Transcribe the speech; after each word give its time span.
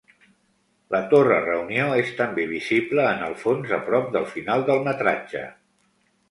La 0.93 1.01
Torre 1.11 1.35
Reunió 1.43 1.85
és 2.03 2.09
també 2.21 2.45
visible 2.53 3.05
en 3.11 3.21
el 3.27 3.37
fons 3.43 3.75
a 3.79 3.79
prop 3.91 4.09
del 4.17 4.27
final 4.33 4.67
del 4.71 4.83
metratge. 4.89 5.45